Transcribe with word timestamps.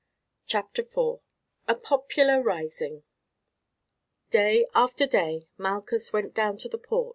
CHAPTER 0.47 0.81
IV: 0.81 1.19
A 1.67 1.75
POPULAR 1.75 2.41
RISING 2.41 3.03
Day 4.31 4.65
after 4.73 5.05
day 5.05 5.47
Malchus 5.59 6.11
went 6.11 6.33
down 6.33 6.57
to 6.57 6.67
the 6.67 6.79
port. 6.79 7.09